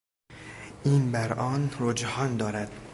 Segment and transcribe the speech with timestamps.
[0.83, 2.71] این بر آن رجحان دارد.